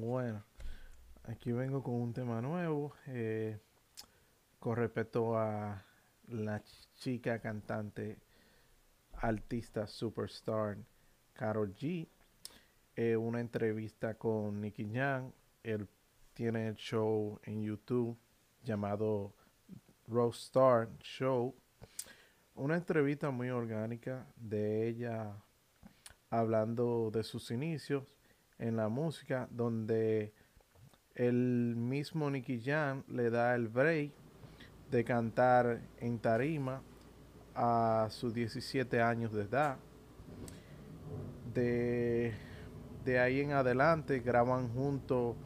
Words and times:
Bueno, 0.00 0.42
aquí 1.22 1.52
vengo 1.52 1.80
con 1.80 1.94
un 1.94 2.12
tema 2.12 2.40
nuevo 2.40 2.94
eh, 3.06 3.60
con 4.58 4.74
respecto 4.74 5.38
a 5.38 5.84
la 6.28 6.60
chica 6.94 7.38
cantante, 7.38 8.18
artista 9.12 9.86
superstar 9.86 10.78
Carol 11.32 11.72
G. 11.76 12.08
Eh, 12.96 13.16
una 13.16 13.40
entrevista 13.40 14.14
con 14.14 14.60
Nicky 14.60 14.90
Young. 14.90 15.30
Él 15.62 15.86
tiene 16.32 16.66
el 16.66 16.74
show 16.74 17.38
en 17.44 17.62
YouTube 17.62 18.18
llamado 18.64 19.32
Rose 20.08 20.40
Star 20.40 20.88
Show. 20.98 21.54
Una 22.56 22.74
entrevista 22.74 23.30
muy 23.30 23.50
orgánica 23.50 24.26
de 24.34 24.88
ella 24.88 25.36
hablando 26.30 27.12
de 27.12 27.22
sus 27.22 27.52
inicios 27.52 28.02
en 28.58 28.76
la 28.76 28.88
música, 28.88 29.48
donde 29.50 30.32
el 31.14 31.74
mismo 31.76 32.30
Nicky 32.30 32.60
Jam 32.60 33.04
le 33.08 33.30
da 33.30 33.54
el 33.54 33.68
break 33.68 34.12
de 34.90 35.04
cantar 35.04 35.80
en 35.98 36.18
tarima 36.18 36.82
a 37.54 38.08
sus 38.10 38.34
17 38.34 39.00
años 39.00 39.32
de 39.32 39.42
edad. 39.42 39.76
De, 41.52 42.34
de 43.04 43.18
ahí 43.20 43.40
en 43.40 43.52
adelante 43.52 44.18
graban 44.20 44.68
juntos 44.70 45.36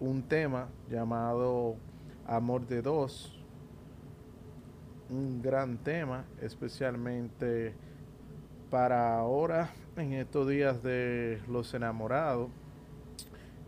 un 0.00 0.22
tema 0.22 0.68
llamado 0.88 1.76
Amor 2.26 2.66
de 2.66 2.82
Dos, 2.82 3.34
un 5.10 5.40
gran 5.40 5.78
tema, 5.78 6.24
especialmente 6.40 7.74
para 8.70 9.18
ahora, 9.18 9.70
en 10.00 10.12
estos 10.14 10.48
días 10.48 10.82
de 10.82 11.40
los 11.48 11.74
enamorados. 11.74 12.50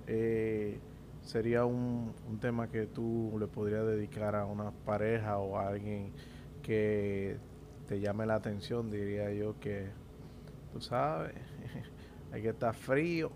Eh, 0.06 0.78
sería 1.22 1.64
un, 1.64 2.14
tema 2.40 2.68
que 2.68 2.86
tú 2.86 3.36
le 3.38 3.46
podrías 3.46 3.86
dedicar 3.86 4.34
a 4.34 4.44
una 4.46 4.70
pareja 4.70 5.38
o 5.38 5.58
a 5.58 5.68
alguien 5.68 6.12
que 6.62 7.36
te 7.86 8.00
llame 8.00 8.26
la 8.26 8.36
atención, 8.36 8.90
diría 8.90 9.32
yo 9.32 9.58
que, 9.60 9.88
tú 10.72 10.80
sabes, 10.80 11.34
hay 12.32 12.42
que 12.42 12.50
estar 12.50 12.74
frío. 12.74 13.30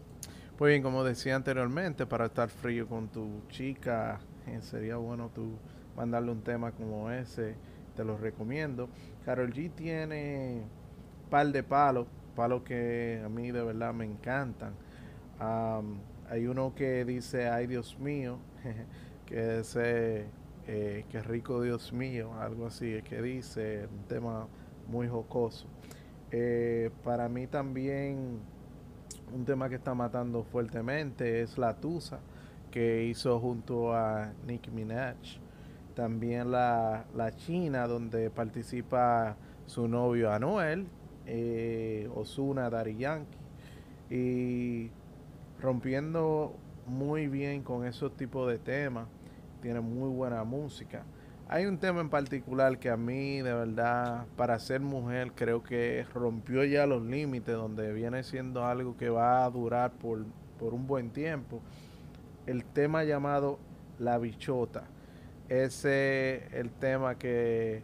Pues 0.57 0.71
bien, 0.71 0.83
como 0.83 1.03
decía 1.05 1.35
anteriormente, 1.37 2.07
para 2.07 2.27
estar 2.27 2.49
frío 2.49 2.87
con 2.87 3.09
tu 3.09 3.43
chica, 3.49 4.21
eh, 4.47 4.61
sería 4.63 4.97
bueno 4.97 5.31
tú 5.35 5.59
mandarle 5.97 6.31
un 6.31 6.43
tema 6.43 6.73
como 6.73 7.11
ese, 7.11 7.57
te 7.97 8.05
lo 8.05 8.17
recomiendo. 8.17 8.89
Carol 9.25 9.53
G 9.53 9.71
tiene 9.75 10.63
par 11.31 11.49
de 11.49 11.63
palos, 11.63 12.07
palos 12.35 12.63
que 12.63 13.23
a 13.25 13.29
mí 13.29 13.51
de 13.51 13.63
verdad 13.63 13.95
me 13.95 14.05
encantan. 14.05 14.75
hay 16.29 16.47
uno 16.47 16.75
que 16.75 17.05
dice, 17.05 17.49
ay 17.49 17.67
Dios 17.67 17.99
mío, 17.99 18.39
que 19.27 19.61
ese, 19.61 20.27
eh, 20.67 21.05
rico 21.25 21.63
Dios 21.63 21.93
mío, 21.93 22.35
algo 22.41 22.67
así, 22.67 23.03
que 23.03 23.23
dice, 23.23 23.89
un 23.91 24.05
tema 24.09 24.47
muy 24.89 25.09
jocoso. 25.09 25.67
Eh, 26.31 26.91
para 27.05 27.29
mí 27.29 27.47
también 27.47 28.41
un 29.33 29.45
tema 29.45 29.69
que 29.69 29.77
está 29.77 29.95
matando 29.95 30.45
fuertemente 30.45 31.43
es 31.43 31.59
La 31.59 31.75
Tusa, 31.75 32.21
que 32.71 33.05
hizo 33.05 33.39
junto 33.41 33.95
a 33.95 34.33
Nicki 34.47 34.71
Minaj. 34.71 35.17
También 35.95 36.51
la, 36.51 37.05
la 37.15 37.35
China, 37.37 37.87
donde 37.87 38.31
participa 38.31 39.37
su 39.67 39.87
novio 39.87 40.33
Anuel, 40.33 40.87
eh, 41.27 42.09
Osuna, 42.15 42.71
Dari 42.71 42.97
Yankee. 42.97 43.39
Y 44.11 44.91
rompiendo 45.61 46.55
muy 46.87 47.29
bien 47.29 47.63
con 47.63 47.87
esos 47.87 48.17
tipos 48.17 48.49
de 48.51 48.59
temas. 48.59 49.07
Tiene 49.63 49.81
muy 49.81 50.11
buena 50.11 50.45
música. 50.45 51.05
Hay 51.49 51.67
un 51.67 51.79
tema 51.79 52.01
en 52.01 52.09
particular 52.09 52.79
que 52.79 52.89
a 52.89 52.97
mí, 52.97 53.43
de 53.43 53.53
verdad, 53.53 54.27
para 54.37 54.59
ser 54.59 54.81
mujer, 54.81 55.33
creo 55.35 55.63
que 55.63 56.07
rompió 56.15 56.65
ya 56.65 56.87
los 56.87 57.03
límites, 57.03 57.55
donde 57.55 57.93
viene 57.93 58.23
siendo 58.23 58.65
algo 58.65 58.97
que 58.97 59.11
va 59.11 59.45
a 59.45 59.51
durar 59.51 59.93
por, 59.93 60.25
por 60.59 60.73
un 60.73 60.87
buen 60.87 61.11
tiempo. 61.11 61.61
El 62.47 62.65
tema 62.65 63.05
llamado 63.05 63.59
La 63.99 64.19
Bichota. 64.19 64.85
Ese 65.49 66.49
el 66.59 66.71
tema 66.71 67.17
que, 67.19 67.83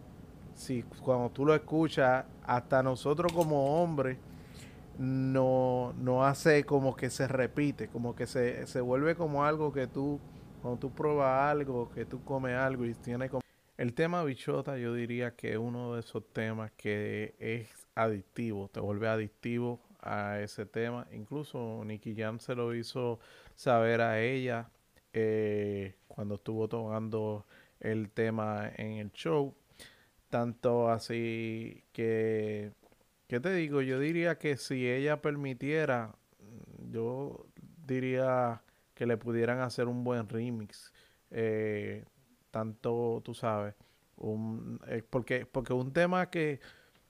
si 0.55 0.83
cuando 0.83 1.31
tú 1.31 1.45
lo 1.45 1.55
escuchas, 1.55 2.25
hasta 2.45 2.83
nosotros 2.83 3.33
como 3.33 3.83
hombres, 3.83 4.19
no, 4.99 5.95
no 5.99 6.25
hace 6.25 6.65
como 6.65 6.95
que 6.95 7.11
se 7.11 7.27
repite, 7.27 7.89
como 7.89 8.15
que 8.15 8.27
se, 8.27 8.67
se 8.67 8.81
vuelve 8.81 9.15
como 9.15 9.45
algo 9.45 9.73
que 9.73 9.87
tú, 9.87 10.21
cuando 10.61 10.79
tú 10.79 10.91
pruebas 10.91 11.51
algo, 11.51 11.91
que 11.91 12.05
tú 12.05 12.23
comes 12.25 12.55
algo 12.55 12.85
y 12.85 12.95
tiene 12.95 13.29
como 13.29 13.41
el 13.81 13.95
tema 13.95 14.23
bichota 14.25 14.77
yo 14.77 14.93
diría 14.93 15.35
que 15.35 15.53
es 15.53 15.57
uno 15.57 15.95
de 15.95 16.01
esos 16.01 16.23
temas 16.35 16.71
que 16.73 17.35
es 17.39 17.67
adictivo, 17.95 18.69
te 18.69 18.79
vuelve 18.79 19.09
adictivo 19.09 19.81
a 20.03 20.39
ese 20.41 20.67
tema. 20.67 21.07
Incluso 21.13 21.83
Nicky 21.87 22.15
Jam 22.15 22.41
se 22.41 22.55
lo 22.55 22.75
hizo 22.75 23.21
saber 23.55 24.03
a 24.03 24.21
ella 24.21 24.69
eh, 25.15 25.95
cuando 26.09 26.35
estuvo 26.35 26.69
tocando 26.69 27.47
el 27.81 28.11
tema 28.11 28.71
en 28.77 28.99
el 28.99 29.13
show. 29.13 29.55
Tanto 30.31 30.89
así 30.91 31.85
que, 31.93 32.73
¿qué 33.27 33.41
te 33.41 33.53
digo? 33.53 33.83
Yo 33.83 33.99
diría 33.99 34.39
que 34.39 34.57
si 34.57 34.89
ella 34.89 35.21
permitiera, 35.21 36.15
yo 36.91 37.47
diría 37.87 38.63
que 38.95 39.07
le 39.07 39.17
pudieran 39.17 39.61
hacer 39.61 39.89
un 39.89 40.05
buen 40.05 40.29
remix. 40.29 40.93
Eh, 41.31 42.05
tanto, 42.51 43.23
tú 43.25 43.35
sabes, 43.35 43.75
un, 44.17 44.81
eh, 44.89 45.03
porque, 45.09 45.47
porque 45.47 45.73
un 45.73 45.93
tema 45.93 46.31
que, 46.31 46.61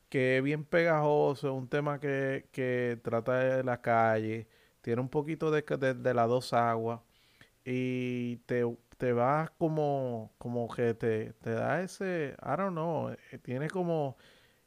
que 0.09 0.39
es 0.39 0.43
bien 0.43 0.65
pegajoso, 0.65 1.55
un 1.55 1.69
tema 1.69 2.01
que, 2.01 2.49
que 2.53 2.99
trata 3.03 3.39
de 3.39 3.65
la 3.65 3.81
calle, 3.83 4.49
tiene 4.83 5.01
un 5.03 5.09
poquito 5.11 5.51
de, 5.51 5.63
de, 5.95 6.15
las 6.15 6.29
dos 6.29 6.53
aguas 6.53 7.01
y 7.65 8.37
te, 8.47 8.65
te 9.01 9.13
vas 9.15 9.51
como, 9.53 10.33
como 10.39 10.69
que 10.69 10.95
te, 10.95 11.33
te 11.35 11.53
da 11.53 11.83
ese, 11.83 12.37
I 12.43 12.57
don't 12.57 12.73
know, 12.73 13.11
eh, 13.11 13.39
tiene 13.43 13.69
como, 13.71 14.17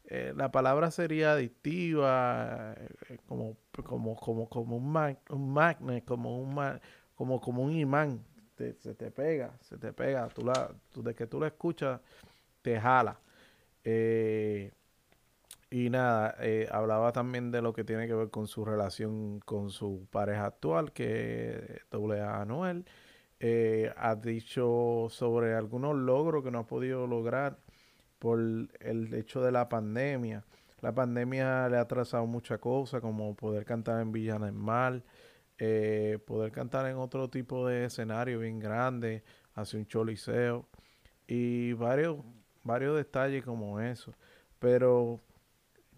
eh, 0.06 0.34
la 0.36 0.52
palabra 0.52 0.92
sería 0.92 1.34
adictiva, 1.34 2.76
como, 3.28 3.58
como, 3.86 4.16
como, 4.18 4.50
como 4.50 4.78
un, 4.78 5.18
un 5.30 5.54
magnet, 5.54 6.04
como 6.06 6.42
un, 6.42 6.56
como, 7.16 7.40
como 7.42 7.64
un 7.64 7.74
imán 7.74 8.24
se 8.80 8.96
te 8.96 9.12
pega, 9.12 9.58
se 9.62 9.78
te 9.78 9.94
pega, 9.94 10.28
tú 10.30 10.46
la, 10.46 10.72
tú, 10.92 11.04
de 11.04 11.16
que 11.16 11.28
tú 11.28 11.40
la 11.40 11.48
escuchas, 11.48 12.00
te 12.62 12.80
jala. 12.80 13.20
Eh, 13.84 14.72
y 15.70 15.90
nada, 15.90 16.36
eh, 16.40 16.68
hablaba 16.72 17.12
también 17.12 17.52
de 17.52 17.62
lo 17.62 17.74
que 17.74 17.84
tiene 17.84 18.08
que 18.08 18.14
ver 18.14 18.30
con 18.30 18.48
su 18.48 18.64
relación 18.64 19.40
con 19.40 19.72
su 19.72 20.08
pareja 20.12 20.46
actual, 20.46 20.94
que 20.94 21.82
es 21.92 22.22
A. 22.22 22.42
Anuel. 22.42 22.86
Eh, 23.46 23.92
ha 23.98 24.16
dicho 24.16 25.08
sobre 25.10 25.54
algunos 25.54 25.98
logros 25.98 26.46
que 26.46 26.50
no 26.50 26.60
ha 26.60 26.66
podido 26.66 27.08
lograr 27.08 27.58
por 28.18 28.40
el 28.40 29.14
hecho 29.14 29.42
de 29.42 29.52
la 29.52 29.68
pandemia. 29.68 30.46
La 30.80 30.94
pandemia 30.96 31.68
le 31.68 31.76
ha 31.76 31.86
trazado 31.86 32.26
muchas 32.26 32.60
cosas, 32.60 33.02
como 33.02 33.36
poder 33.36 33.66
cantar 33.66 34.00
en 34.00 34.14
Villa 34.14 34.40
Mal, 34.40 35.04
eh, 35.58 36.20
poder 36.26 36.54
cantar 36.54 36.86
en 36.86 36.96
otro 36.96 37.30
tipo 37.30 37.68
de 37.68 37.84
escenario 37.84 38.40
bien 38.40 38.62
grande, 38.62 39.24
hacia 39.56 39.78
un 39.78 39.88
choliseo 39.88 40.66
y 41.28 41.74
varios, 41.74 42.20
varios 42.64 42.96
detalles 42.96 43.44
como 43.44 43.82
eso. 43.82 44.14
Pero 44.60 45.20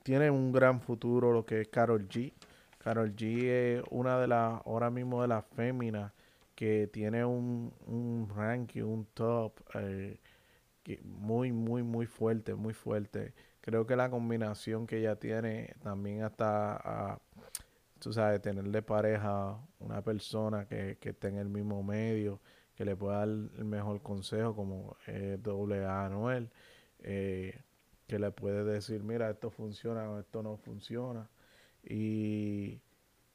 tiene 0.02 0.32
un 0.32 0.52
gran 0.52 0.82
futuro 0.82 1.32
lo 1.32 1.46
que 1.46 1.62
es 1.62 1.68
Carol 1.68 2.10
G. 2.10 2.34
Carol 2.80 3.16
G 3.16 3.44
es 3.44 3.84
una 3.92 4.20
de 4.20 4.28
las, 4.30 4.64
ahora 4.66 4.90
mismo 4.90 5.22
de 5.22 5.28
las 5.28 5.46
féminas 5.56 6.12
que 6.56 6.88
tiene 6.88 7.26
un, 7.26 7.74
un 7.86 8.30
ranking, 8.36 8.84
un 8.84 9.06
top 9.14 9.62
eh, 9.76 10.20
muy, 11.04 11.52
muy, 11.52 11.84
muy 11.84 12.06
fuerte, 12.06 12.56
muy 12.56 12.74
fuerte. 12.74 13.34
Creo 13.62 13.86
que 13.86 13.96
la 13.96 14.10
combinación 14.10 14.88
que 14.88 15.00
ella 15.00 15.18
tiene 15.18 15.76
también 15.84 16.24
hasta 16.24 17.20
tú 18.00 18.14
sabes, 18.14 18.42
tenerle 18.42 18.82
pareja 18.82 19.60
una 19.80 20.04
persona 20.04 20.68
que, 20.68 20.98
que 21.00 21.10
esté 21.10 21.30
en 21.30 21.38
el 21.38 21.50
mismo 21.50 21.82
medio, 21.84 22.40
que 22.76 22.86
le 22.86 22.96
pueda 22.96 23.20
dar 23.20 23.30
el 23.30 23.66
mejor 23.66 24.02
consejo, 24.02 24.56
como 24.56 24.96
eh, 25.08 25.38
doble 25.42 25.86
A 25.86 26.06
Anuel, 26.06 26.52
eh, 27.00 27.62
que 28.08 28.20
le 28.20 28.32
puede 28.32 28.64
decir, 28.64 29.04
mira, 29.04 29.30
esto 29.30 29.50
funciona 29.50 30.10
o 30.10 30.20
esto 30.20 30.44
no 30.44 30.58
funciona. 30.58 31.30
Y, 31.84 32.82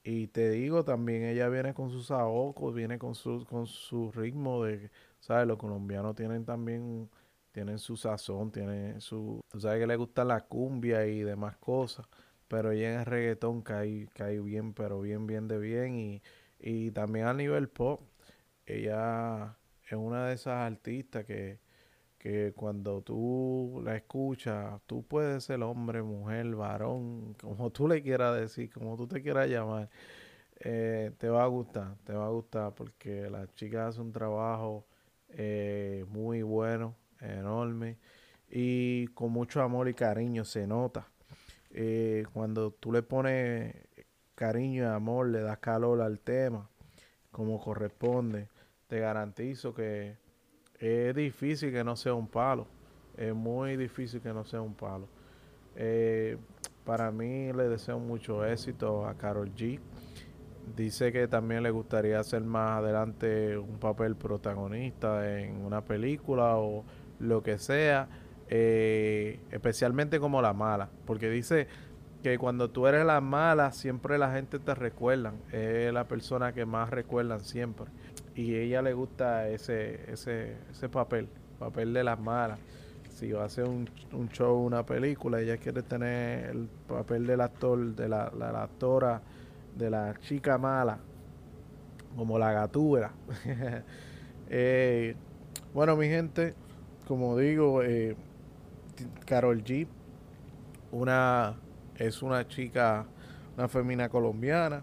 y 0.03 0.29
te 0.29 0.51
digo, 0.51 0.85
también 0.85 1.25
ella 1.25 1.49
viene 1.49 1.75
con 1.75 1.91
sus 1.91 2.11
ahocos, 2.11 2.75
viene 2.75 2.99
con 2.99 3.15
su, 3.15 3.45
con 3.47 3.67
su 3.67 4.11
ritmo 4.13 4.65
de, 4.65 4.91
¿sabes? 5.21 5.47
Los 5.47 5.59
colombianos 5.59 6.17
tienen 6.17 6.45
también, 6.45 7.11
tienen 7.53 7.79
su 7.79 7.97
sazón, 7.97 8.51
tienen 8.53 9.01
su, 9.01 9.41
tú 9.49 9.61
sabes 9.61 9.81
que 9.81 9.87
le 9.87 9.97
gusta 9.97 10.25
la 10.25 10.41
cumbia 10.47 11.07
y 11.07 11.21
demás 11.23 11.57
cosas 11.59 12.07
pero 12.49 12.73
ella 12.73 12.95
en 12.95 13.01
el 13.01 13.07
reggaetón 13.07 13.63
cae, 13.63 14.09
cae 14.15 14.41
bien, 14.41 14.75
pero 14.75 15.01
bien, 15.01 15.27
bien 15.27 15.47
de 15.49 15.59
bien. 15.59 15.95
Y, 15.97 16.23
Y 16.59 16.91
también 16.91 17.27
a 17.27 17.35
nivel 17.35 17.69
pop, 17.69 18.03
ella 18.67 19.57
es 19.87 19.93
una 19.93 20.27
de 20.29 20.35
esas 20.35 20.55
artistas 20.73 21.25
que, 21.25 21.61
que 22.21 22.53
cuando 22.55 23.01
tú 23.01 23.81
la 23.83 23.97
escuchas, 23.97 24.79
tú 24.87 25.03
puedes 25.03 25.45
ser 25.45 25.63
hombre, 25.63 26.03
mujer, 26.03 26.55
varón, 26.55 27.35
como 27.41 27.71
tú 27.71 27.89
le 27.89 28.03
quieras 28.03 28.39
decir, 28.39 28.71
como 28.71 28.97
tú 28.97 29.09
te 29.09 29.23
quieras 29.23 29.49
llamar, 29.49 29.89
eh, 30.61 31.13
te 31.17 31.31
va 31.31 31.45
a 31.45 31.47
gustar, 31.47 31.97
te 32.05 32.13
va 32.13 32.27
a 32.27 32.29
gustar 32.29 32.75
porque 32.75 33.31
la 33.31 33.47
chica 33.55 33.89
hace 33.89 34.03
un 34.03 34.13
trabajo 34.13 34.87
eh, 35.31 36.05
muy 36.11 36.43
bueno, 36.43 36.95
enorme 37.21 37.97
y 38.51 39.07
con 39.09 39.33
mucho 39.33 39.63
amor 39.63 39.89
y 39.89 39.95
cariño 39.95 40.45
se 40.45 40.67
nota. 40.67 41.09
Eh, 41.71 42.27
cuando 42.35 42.73
tú 42.73 42.93
le 42.93 43.03
pones 43.03 43.75
cariño 44.35 44.83
y 44.83 44.87
amor, 44.87 45.29
le 45.31 45.41
das 45.41 45.59
calor 45.59 46.03
al 46.03 46.21
tema 46.21 46.69
como 47.31 47.61
corresponde, 47.61 48.49
te 48.89 48.99
garantizo 48.99 49.73
que 49.73 50.19
es 50.81 51.15
difícil 51.15 51.71
que 51.71 51.85
no 51.85 51.95
sea 51.95 52.15
un 52.15 52.27
palo. 52.27 52.67
Es 53.17 53.35
muy 53.35 53.77
difícil 53.77 54.21
que 54.21 54.33
no 54.33 54.45
sea 54.45 54.63
un 54.63 54.75
palo. 54.75 55.07
Eh, 55.77 56.39
para 56.85 57.11
mí 57.11 57.53
le 57.53 57.69
deseo 57.69 57.99
mucho 57.99 58.45
éxito 58.45 59.07
a 59.07 59.15
Carol 59.15 59.55
G. 59.55 59.79
Dice 60.77 61.13
que 61.13 61.29
también 61.29 61.63
le 61.63 61.71
gustaría 61.71 62.19
hacer 62.19 62.43
más 62.43 62.79
adelante 62.79 63.59
un 63.59 63.79
papel 63.79 64.17
protagonista 64.17 65.39
en 65.39 65.65
una 65.65 65.83
película 65.83 66.57
o 66.57 66.85
lo 67.19 67.43
que 67.43 67.59
sea, 67.59 68.09
eh, 68.49 69.41
especialmente 69.51 70.19
como 70.19 70.41
la 70.41 70.53
mala, 70.55 70.89
porque 71.07 71.29
dice 71.29 71.67
que 72.23 72.39
cuando 72.39 72.71
tú 72.71 72.87
eres 72.87 73.05
la 73.05 73.21
mala 73.21 73.73
siempre 73.73 74.17
la 74.17 74.33
gente 74.33 74.59
te 74.59 74.75
recuerda, 74.75 75.33
es 75.53 75.93
la 75.93 76.07
persona 76.07 76.53
que 76.53 76.65
más 76.67 76.91
recuerdan 76.91 77.41
siempre 77.41 77.87
y 78.41 78.57
ella 78.57 78.81
le 78.81 78.95
gusta 78.95 79.49
ese, 79.49 80.11
ese, 80.11 80.57
ese 80.71 80.89
papel, 80.89 81.29
papel 81.59 81.93
de 81.93 82.03
las 82.03 82.19
malas. 82.19 82.59
Si 83.11 83.31
va 83.33 83.43
a 83.43 83.47
hacer 83.47 83.65
un, 83.65 83.89
un, 84.13 84.31
show, 84.31 84.57
una 84.57 84.87
película, 84.87 85.41
ella 85.41 85.59
quiere 85.59 85.83
tener 85.83 86.49
el 86.49 86.69
papel 86.89 87.27
del 87.27 87.43
actor, 87.43 87.95
de 87.95 88.09
la, 88.09 88.33
la, 88.35 88.63
actora, 88.63 89.21
de 89.77 89.91
la 89.91 90.15
chica 90.21 90.57
mala, 90.57 90.99
como 92.17 92.39
la 92.39 92.53
gatura. 92.53 93.13
eh, 94.49 95.15
bueno, 95.75 95.97
mi 95.97 96.09
gente, 96.09 96.55
como 97.07 97.37
digo, 97.37 97.83
eh, 97.83 98.17
Carol 99.27 99.63
G, 99.63 99.87
una, 100.93 101.57
es 101.97 102.23
una 102.23 102.49
chica, 102.49 103.05
una 103.59 103.69
femina 103.69 104.09
colombiana. 104.09 104.83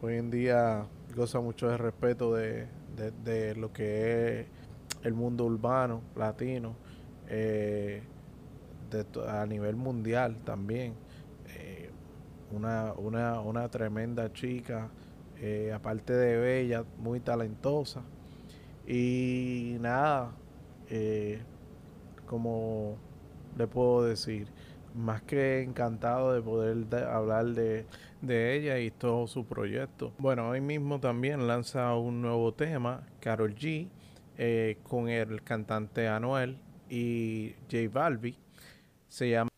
Hoy 0.00 0.16
en 0.16 0.32
día 0.32 0.84
goza 1.14 1.40
mucho 1.40 1.68
de 1.68 1.76
respeto 1.76 2.34
de, 2.34 2.66
de, 3.24 3.54
lo 3.54 3.72
que 3.72 4.40
es 4.40 4.46
el 5.02 5.14
mundo 5.14 5.44
urbano 5.44 6.02
latino 6.16 6.74
eh, 7.28 8.02
a 9.28 9.46
nivel 9.46 9.76
mundial 9.76 10.36
también. 10.44 10.94
Eh, 11.56 11.90
una, 12.50 12.92
una, 12.92 13.40
una, 13.40 13.68
tremenda 13.68 14.32
chica, 14.32 14.90
eh, 15.40 15.72
aparte 15.74 16.12
de 16.12 16.36
bella, 16.36 16.84
muy 16.98 17.20
talentosa. 17.20 18.02
Y 18.86 19.76
nada, 19.80 20.32
como 22.26 22.96
le 23.56 23.66
puedo 23.66 24.04
decir, 24.04 24.48
más 24.94 25.22
que 25.22 25.62
encantado 25.62 26.32
de 26.32 26.42
poder 26.42 27.04
hablar 27.04 27.46
de, 27.46 27.86
ella 28.22 28.78
y 28.78 28.90
todo 28.90 29.26
su 29.26 29.46
proyecto. 29.46 30.12
Bueno, 30.18 30.50
hoy 30.50 30.60
mismo 30.60 31.00
también 31.00 31.46
lanza 31.46 31.94
un 31.96 32.22
nuevo 32.22 32.54
tema, 32.54 33.06
Carol 33.20 33.54
G, 33.54 33.88
eh, 34.38 34.78
con 34.82 35.08
el 35.08 35.42
cantante 35.42 36.08
Anuel 36.08 36.58
y 36.88 37.54
J 37.70 37.88
Balbi. 37.92 38.36
Se 39.08 39.28
llama 39.28 39.50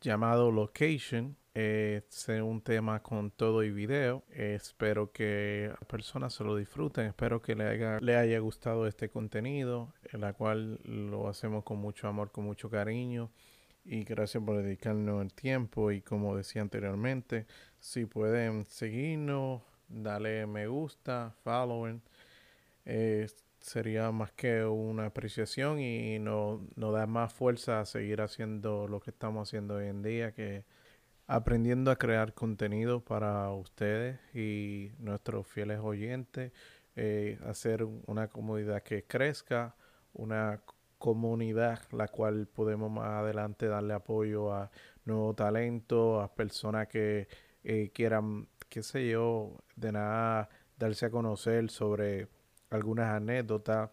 llamado 0.00 0.50
Location. 0.50 1.36
es 1.54 2.28
un 2.28 2.60
tema 2.62 3.02
con 3.02 3.30
todo 3.30 3.62
y 3.62 3.70
video. 3.70 4.24
espero 4.30 5.12
que 5.12 5.68
las 5.70 5.88
personas 5.88 6.34
se 6.34 6.44
lo 6.44 6.56
disfruten. 6.56 7.06
Espero 7.06 7.40
que 7.40 7.54
le 7.54 7.64
haya, 7.64 8.00
le 8.00 8.16
haya 8.16 8.38
gustado 8.38 8.86
este 8.86 9.08
contenido, 9.08 9.92
en 10.12 10.20
la 10.20 10.32
cual 10.32 10.78
lo 10.84 11.28
hacemos 11.28 11.64
con 11.64 11.78
mucho 11.78 12.08
amor, 12.08 12.30
con 12.30 12.44
mucho 12.44 12.68
cariño 12.68 13.30
y 13.84 14.04
gracias 14.04 14.42
por 14.44 14.62
dedicarnos 14.62 15.22
el 15.22 15.32
tiempo 15.32 15.90
y 15.90 16.00
como 16.02 16.36
decía 16.36 16.62
anteriormente, 16.62 17.46
si 17.80 18.06
pueden 18.06 18.66
seguirnos, 18.66 19.62
darle 19.88 20.46
me 20.46 20.66
gusta, 20.66 21.34
following, 21.42 22.02
eh, 22.84 23.28
sería 23.60 24.10
más 24.12 24.32
que 24.32 24.64
una 24.64 25.06
apreciación 25.06 25.80
y 25.80 26.18
nos 26.18 26.60
no 26.76 26.92
da 26.92 27.06
más 27.06 27.32
fuerza 27.32 27.80
a 27.80 27.86
seguir 27.86 28.20
haciendo 28.20 28.88
lo 28.88 29.00
que 29.00 29.10
estamos 29.10 29.48
haciendo 29.48 29.76
hoy 29.76 29.86
en 29.86 30.02
día, 30.02 30.32
que 30.32 30.64
aprendiendo 31.26 31.90
a 31.90 31.96
crear 31.96 32.34
contenido 32.34 33.04
para 33.04 33.50
ustedes 33.52 34.18
y 34.34 34.92
nuestros 34.98 35.46
fieles 35.46 35.80
oyentes, 35.80 36.52
eh, 36.96 37.38
hacer 37.46 37.84
una 37.84 38.28
comunidad 38.28 38.82
que 38.82 39.04
crezca, 39.04 39.76
una 40.12 40.60
comunidad 40.64 40.81
la 41.90 42.08
cual 42.08 42.46
podemos 42.46 42.90
más 42.90 43.08
adelante 43.08 43.66
darle 43.66 43.94
apoyo 43.94 44.52
a 44.52 44.70
nuevo 45.04 45.34
talento, 45.34 46.20
a 46.20 46.34
personas 46.34 46.88
que 46.88 47.28
eh, 47.64 47.90
quieran, 47.92 48.48
qué 48.68 48.82
sé 48.82 49.08
yo, 49.08 49.58
de 49.76 49.92
nada 49.92 50.48
darse 50.78 51.06
a 51.06 51.10
conocer 51.10 51.70
sobre 51.70 52.28
algunas 52.70 53.10
anécdotas, 53.10 53.90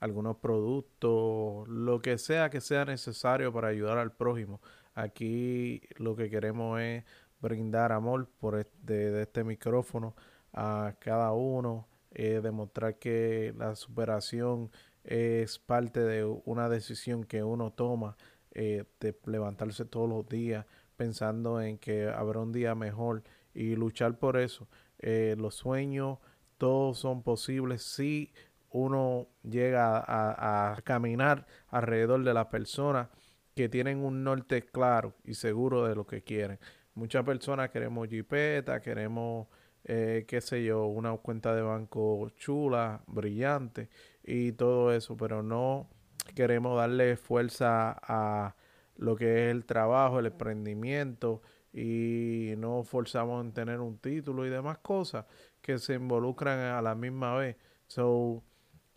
algunos 0.00 0.36
productos, 0.36 1.68
lo 1.68 2.00
que 2.00 2.18
sea 2.18 2.50
que 2.50 2.60
sea 2.60 2.84
necesario 2.84 3.52
para 3.52 3.68
ayudar 3.68 3.98
al 3.98 4.12
prójimo. 4.12 4.60
Aquí 4.94 5.82
lo 5.96 6.16
que 6.16 6.30
queremos 6.30 6.80
es 6.80 7.04
brindar 7.40 7.92
amor 7.92 8.28
por 8.40 8.58
este, 8.58 9.10
de 9.10 9.22
este 9.22 9.44
micrófono 9.44 10.14
a 10.52 10.94
cada 11.00 11.32
uno, 11.32 11.88
eh, 12.12 12.40
demostrar 12.42 12.98
que 12.98 13.54
la 13.56 13.74
superación 13.74 14.70
es 15.04 15.58
parte 15.58 16.00
de 16.00 16.24
una 16.24 16.68
decisión 16.68 17.24
que 17.24 17.42
uno 17.42 17.72
toma 17.72 18.16
eh, 18.52 18.84
de 19.00 19.18
levantarse 19.26 19.84
todos 19.84 20.08
los 20.08 20.28
días 20.28 20.66
pensando 20.96 21.60
en 21.60 21.78
que 21.78 22.08
habrá 22.08 22.40
un 22.40 22.52
día 22.52 22.74
mejor 22.74 23.22
y 23.54 23.76
luchar 23.76 24.18
por 24.18 24.36
eso. 24.36 24.68
Eh, 24.98 25.34
los 25.38 25.54
sueños, 25.56 26.18
todos 26.58 26.98
son 26.98 27.22
posibles 27.22 27.82
si 27.82 28.32
uno 28.70 29.28
llega 29.42 30.02
a, 30.06 30.80
caminar 30.82 31.46
alrededor 31.68 32.24
de 32.24 32.34
las 32.34 32.46
personas 32.46 33.08
que 33.54 33.68
tienen 33.68 33.98
un 33.98 34.24
norte 34.24 34.62
claro 34.62 35.14
y 35.24 35.34
seguro 35.34 35.86
de 35.86 35.94
lo 35.94 36.06
que 36.06 36.22
quieren. 36.22 36.58
Muchas 36.94 37.24
personas 37.24 37.70
queremos 37.70 38.08
jipeta, 38.08 38.80
queremos, 38.80 39.48
eh, 39.84 40.24
qué 40.28 40.40
sé 40.40 40.64
yo, 40.64 40.86
una 40.86 41.16
cuenta 41.16 41.54
de 41.54 41.62
banco 41.62 42.30
chula, 42.36 43.02
brillante, 43.06 43.88
y 44.24 44.52
todo 44.52 44.92
eso, 44.92 45.16
pero 45.16 45.42
no 45.42 45.88
queremos 46.34 46.76
darle 46.76 47.16
fuerza 47.16 47.96
a 48.02 48.54
lo 48.96 49.16
que 49.16 49.46
es 49.46 49.50
el 49.50 49.64
trabajo, 49.64 50.18
el 50.18 50.26
emprendimiento 50.26 51.42
y 51.72 52.54
no 52.58 52.84
forzamos 52.84 53.44
en 53.44 53.52
tener 53.52 53.80
un 53.80 53.98
título 53.98 54.46
y 54.46 54.50
demás 54.50 54.78
cosas 54.78 55.26
que 55.60 55.78
se 55.78 55.94
involucran 55.94 56.58
a 56.58 56.82
la 56.82 56.94
misma 56.94 57.34
vez. 57.34 57.56
So, 57.86 58.42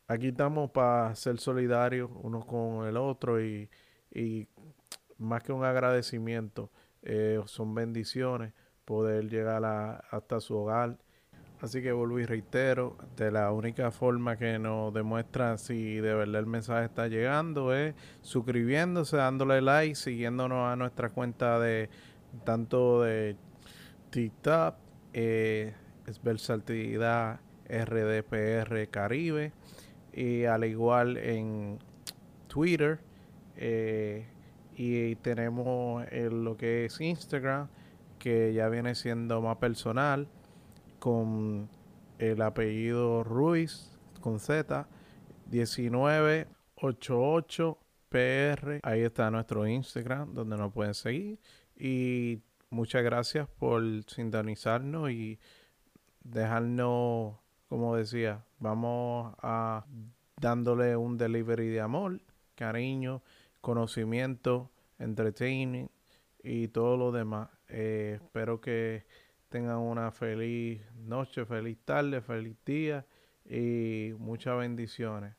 aquí 0.08 0.28
estamos 0.28 0.72
para 0.72 1.16
ser 1.16 1.40
solidarios 1.40 2.10
uno 2.22 2.46
con 2.46 2.88
el 2.88 2.98
otro 2.98 3.42
y, 3.42 3.70
y 4.12 4.48
más 5.18 5.44
que 5.44 5.54
un 5.54 5.64
agradecimiento, 5.64 6.72
eh, 7.02 7.42
son 7.46 7.74
bendiciones 7.76 8.54
poder 8.84 9.30
llegar 9.30 9.64
a, 9.66 9.98
hasta 10.12 10.40
su 10.40 10.56
hogar 10.58 10.98
Así 11.62 11.82
que 11.82 11.94
vuelvo 11.94 12.20
y 12.20 12.26
reitero, 12.26 12.98
de 13.16 13.32
la 13.32 13.52
única 13.52 13.90
forma 13.90 14.38
que 14.38 14.60
nos 14.60 14.94
demuestra 14.94 15.58
si 15.58 15.96
de 15.96 16.14
verdad 16.14 16.42
el 16.42 16.46
mensaje 16.46 16.86
está 16.86 17.08
llegando 17.08 17.74
es 17.74 17.96
suscribiéndose, 18.22 19.16
dándole 19.18 19.62
like, 19.62 19.96
siguiéndonos 19.96 20.72
a 20.72 20.76
nuestra 20.76 21.10
cuenta 21.10 21.58
de 21.60 21.90
tanto 22.44 23.04
de 23.04 23.38
TikTok, 24.10 24.76
eh, 25.14 25.74
es 26.06 26.22
Versatilidad 26.22 27.40
RDPR 27.70 28.90
Caribe 28.90 29.54
y 30.14 30.44
al 30.44 30.66
igual 30.66 31.18
en 31.18 31.80
Twitter 32.48 33.00
eh, 33.56 34.28
y 34.76 35.16
tenemos 35.16 36.04
lo 36.12 36.58
que 36.58 36.86
es 36.86 37.00
Instagram 37.00 37.70
que 38.20 38.54
ya 38.54 38.68
viene 38.68 38.94
siendo 38.94 39.42
más 39.42 39.58
personal 39.58 40.28
con 41.06 41.70
el 42.18 42.42
apellido 42.42 43.24
Ruiz 43.24 43.96
con 44.22 44.40
Z 44.40 44.88
1988 45.52 47.78
PR. 48.10 48.80
Ahí 48.82 49.02
está 49.02 49.30
nuestro 49.30 49.68
Instagram 49.68 50.34
donde 50.34 50.58
nos 50.58 50.74
pueden 50.74 50.96
seguir. 50.96 51.38
Y 51.78 52.42
muchas 52.72 53.04
gracias 53.04 53.48
por 53.48 53.84
sintonizarnos 54.08 55.12
y 55.12 55.38
dejarnos, 56.24 57.36
como 57.70 57.96
decía, 57.96 58.44
vamos 58.58 59.36
a 59.44 59.86
dándole 60.42 60.96
un 60.96 61.20
delivery 61.20 61.68
de 61.68 61.82
amor, 61.82 62.20
cariño, 62.56 63.22
conocimiento, 63.62 64.72
entertainment 64.98 65.92
y 66.42 66.70
todo 66.70 66.98
lo 66.98 67.12
demás. 67.12 67.50
Eh, 67.70 68.18
espero 68.24 68.60
que 68.60 69.06
tengan 69.56 69.78
una 69.78 70.12
feliz 70.12 70.82
noche, 70.98 71.46
feliz 71.46 71.78
tarde, 71.86 72.20
feliz 72.20 72.58
día 72.66 73.06
y 73.46 74.12
muchas 74.20 74.58
bendiciones. 74.58 75.34